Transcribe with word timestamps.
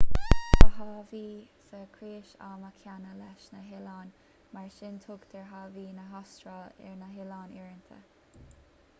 tá 0.59 0.67
haváí 0.77 1.25
sa 1.69 1.81
chrios 1.95 2.29
ama 2.51 2.69
céanna 2.79 3.11
leis 3.21 3.43
na 3.53 3.59
hoileáin 3.67 4.09
mar 4.53 4.67
sin 4.77 4.95
tugtar 5.03 5.45
haváí 5.53 5.87
na 5.97 6.05
hastráile 6.13 6.85
ar 6.89 6.95
na 7.03 7.11
hoileáin 7.17 7.53
uaireanta 7.59 8.01